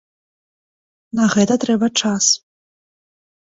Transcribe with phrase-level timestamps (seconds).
[1.19, 2.31] На гэта трэба час.